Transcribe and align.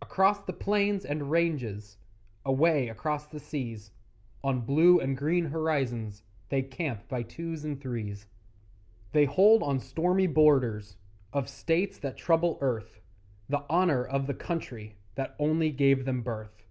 Across 0.00 0.44
the 0.44 0.54
plains 0.54 1.04
and 1.04 1.30
ranges, 1.30 1.98
Away 2.42 2.88
across 2.88 3.26
the 3.26 3.38
seas, 3.38 3.90
On 4.42 4.62
blue 4.62 4.98
and 4.98 5.14
green 5.14 5.44
horizons 5.44 6.22
They 6.48 6.62
camp 6.62 7.06
by 7.06 7.22
twos 7.22 7.66
and 7.66 7.78
threes; 7.78 8.28
They 9.12 9.26
hold 9.26 9.62
on 9.62 9.78
stormy 9.78 10.26
borders 10.26 10.96
Of 11.34 11.50
states 11.50 11.98
that 11.98 12.16
trouble 12.16 12.56
earth 12.62 12.98
The 13.50 13.62
honour 13.68 14.06
of 14.06 14.26
the 14.26 14.32
country 14.32 14.96
That 15.16 15.36
only 15.38 15.70
gave 15.70 16.06
them 16.06 16.22
birth. 16.22 16.62